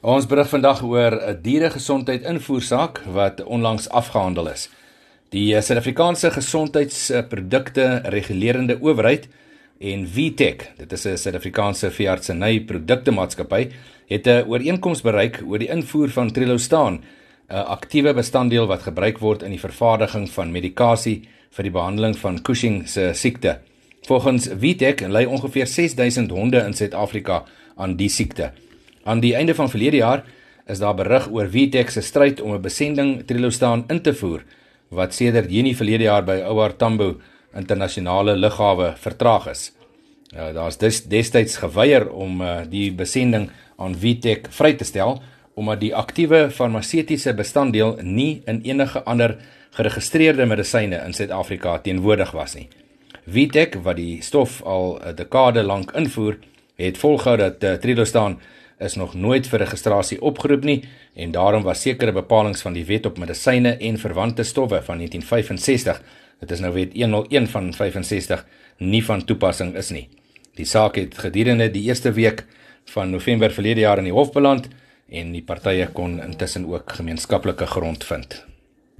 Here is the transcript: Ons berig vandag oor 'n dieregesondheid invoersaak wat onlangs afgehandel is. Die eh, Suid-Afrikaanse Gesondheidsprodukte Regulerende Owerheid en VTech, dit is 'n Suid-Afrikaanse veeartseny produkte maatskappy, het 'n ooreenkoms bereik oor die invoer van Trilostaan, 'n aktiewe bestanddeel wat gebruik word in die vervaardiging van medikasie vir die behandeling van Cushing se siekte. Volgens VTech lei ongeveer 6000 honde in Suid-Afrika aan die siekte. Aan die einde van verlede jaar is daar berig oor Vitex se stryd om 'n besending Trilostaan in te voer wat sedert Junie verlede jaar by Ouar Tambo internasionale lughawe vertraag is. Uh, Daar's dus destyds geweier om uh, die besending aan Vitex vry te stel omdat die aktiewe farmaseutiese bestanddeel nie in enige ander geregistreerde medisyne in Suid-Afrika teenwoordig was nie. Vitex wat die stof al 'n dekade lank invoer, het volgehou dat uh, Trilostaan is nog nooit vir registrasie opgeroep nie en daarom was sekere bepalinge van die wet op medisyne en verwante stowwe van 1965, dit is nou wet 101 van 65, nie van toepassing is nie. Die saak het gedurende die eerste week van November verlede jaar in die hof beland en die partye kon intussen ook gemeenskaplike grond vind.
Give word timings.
Ons 0.00 0.24
berig 0.24 0.48
vandag 0.48 0.78
oor 0.80 1.12
'n 1.12 1.42
dieregesondheid 1.42 2.22
invoersaak 2.24 3.02
wat 3.12 3.44
onlangs 3.44 3.88
afgehandel 3.88 4.48
is. 4.48 4.70
Die 5.28 5.54
eh, 5.54 5.60
Suid-Afrikaanse 5.60 6.30
Gesondheidsprodukte 6.30 8.00
Regulerende 8.04 8.78
Owerheid 8.80 9.28
en 9.78 10.08
VTech, 10.08 10.72
dit 10.78 10.92
is 10.92 11.04
'n 11.04 11.16
Suid-Afrikaanse 11.16 11.90
veeartseny 11.90 12.60
produkte 12.60 13.10
maatskappy, 13.10 13.68
het 14.08 14.26
'n 14.26 14.48
ooreenkoms 14.48 15.02
bereik 15.02 15.42
oor 15.46 15.58
die 15.58 15.68
invoer 15.68 16.08
van 16.08 16.32
Trilostaan, 16.32 17.04
'n 17.50 17.54
aktiewe 17.54 18.14
bestanddeel 18.14 18.66
wat 18.66 18.82
gebruik 18.82 19.18
word 19.18 19.42
in 19.42 19.50
die 19.50 19.60
vervaardiging 19.60 20.30
van 20.30 20.52
medikasie 20.52 21.28
vir 21.50 21.62
die 21.62 21.72
behandeling 21.72 22.16
van 22.16 22.42
Cushing 22.42 22.88
se 22.88 23.12
siekte. 23.12 23.58
Volgens 24.06 24.48
VTech 24.48 25.08
lei 25.08 25.26
ongeveer 25.26 25.66
6000 25.66 26.30
honde 26.30 26.58
in 26.58 26.72
Suid-Afrika 26.72 27.44
aan 27.76 27.96
die 27.96 28.08
siekte. 28.08 28.52
Aan 29.04 29.20
die 29.20 29.34
einde 29.34 29.54
van 29.54 29.70
verlede 29.70 29.96
jaar 29.96 30.24
is 30.66 30.78
daar 30.78 30.94
berig 30.94 31.28
oor 31.32 31.48
Vitex 31.48 31.92
se 31.92 32.00
stryd 32.00 32.40
om 32.40 32.52
'n 32.54 32.60
besending 32.60 33.26
Trilostaan 33.26 33.84
in 33.88 34.02
te 34.02 34.14
voer 34.14 34.44
wat 34.88 35.14
sedert 35.14 35.50
Junie 35.50 35.76
verlede 35.76 36.04
jaar 36.04 36.24
by 36.24 36.42
Ouar 36.44 36.76
Tambo 36.76 37.20
internasionale 37.54 38.36
lughawe 38.36 38.94
vertraag 38.96 39.46
is. 39.50 39.72
Uh, 40.34 40.52
Daar's 40.54 40.76
dus 40.78 41.04
destyds 41.04 41.56
geweier 41.56 42.10
om 42.10 42.40
uh, 42.40 42.60
die 42.68 42.92
besending 42.92 43.50
aan 43.76 43.96
Vitex 43.96 44.54
vry 44.54 44.72
te 44.74 44.84
stel 44.84 45.22
omdat 45.54 45.80
die 45.80 45.94
aktiewe 45.94 46.50
farmaseutiese 46.50 47.34
bestanddeel 47.34 47.98
nie 48.02 48.42
in 48.46 48.62
enige 48.62 49.02
ander 49.02 49.36
geregistreerde 49.70 50.46
medisyne 50.46 51.02
in 51.06 51.12
Suid-Afrika 51.12 51.78
teenwoordig 51.78 52.30
was 52.30 52.54
nie. 52.54 52.68
Vitex 53.24 53.82
wat 53.82 53.96
die 53.96 54.22
stof 54.22 54.62
al 54.62 55.00
'n 55.02 55.14
dekade 55.14 55.62
lank 55.62 55.92
invoer, 55.92 56.38
het 56.76 56.98
volgehou 56.98 57.36
dat 57.36 57.64
uh, 57.64 57.72
Trilostaan 57.72 58.40
is 58.80 58.96
nog 58.96 59.14
nooit 59.14 59.46
vir 59.46 59.62
registrasie 59.64 60.20
opgeroep 60.22 60.64
nie 60.64 60.78
en 61.14 61.32
daarom 61.32 61.62
was 61.66 61.82
sekere 61.84 62.12
bepalinge 62.16 62.62
van 62.64 62.76
die 62.76 62.84
wet 62.88 63.06
op 63.06 63.18
medisyne 63.18 63.76
en 63.76 63.98
verwante 64.00 64.44
stowwe 64.44 64.82
van 64.86 65.02
1965, 65.02 66.02
dit 66.40 66.50
is 66.50 66.64
nou 66.64 66.72
wet 66.74 66.96
101 66.96 67.48
van 67.52 67.72
65, 67.76 68.44
nie 68.78 69.04
van 69.04 69.24
toepassing 69.24 69.74
is 69.76 69.90
nie. 69.90 70.08
Die 70.56 70.66
saak 70.66 70.96
het 70.96 71.18
gedurende 71.18 71.70
die 71.70 71.86
eerste 71.88 72.12
week 72.12 72.44
van 72.94 73.10
November 73.10 73.52
verlede 73.52 73.84
jaar 73.84 73.98
in 73.98 74.08
die 74.08 74.16
hof 74.16 74.32
beland 74.32 74.68
en 75.08 75.34
die 75.34 75.44
partye 75.44 75.90
kon 75.92 76.20
intussen 76.22 76.66
ook 76.70 76.96
gemeenskaplike 77.00 77.66
grond 77.66 78.04
vind. 78.04 78.49